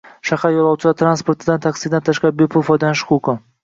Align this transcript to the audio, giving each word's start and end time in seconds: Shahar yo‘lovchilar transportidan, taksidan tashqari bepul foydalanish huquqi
Shahar 0.29 0.55
yo‘lovchilar 0.55 0.95
transportidan, 1.03 1.63
taksidan 1.69 2.09
tashqari 2.11 2.39
bepul 2.43 2.71
foydalanish 2.75 3.11
huquqi 3.17 3.43